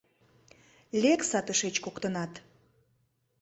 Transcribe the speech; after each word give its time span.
Лекса 1.01 1.39
тышеч 1.45 1.75
коктынат! 1.85 2.33